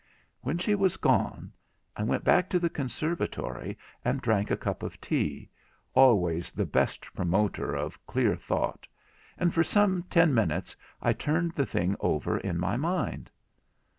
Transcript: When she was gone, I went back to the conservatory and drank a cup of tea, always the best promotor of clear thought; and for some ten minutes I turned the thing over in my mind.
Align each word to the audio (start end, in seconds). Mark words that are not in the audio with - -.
When 0.41 0.57
she 0.57 0.73
was 0.73 0.97
gone, 0.97 1.51
I 1.95 2.01
went 2.01 2.23
back 2.23 2.49
to 2.49 2.57
the 2.59 2.71
conservatory 2.71 3.77
and 4.03 4.19
drank 4.19 4.49
a 4.49 4.57
cup 4.57 4.81
of 4.81 4.99
tea, 4.99 5.47
always 5.93 6.51
the 6.51 6.65
best 6.65 7.01
promotor 7.15 7.75
of 7.77 8.03
clear 8.07 8.35
thought; 8.35 8.87
and 9.37 9.53
for 9.53 9.63
some 9.63 10.01
ten 10.09 10.33
minutes 10.33 10.75
I 11.03 11.13
turned 11.13 11.51
the 11.51 11.67
thing 11.67 11.95
over 12.01 12.39
in 12.39 12.57
my 12.57 12.77
mind. 12.77 13.29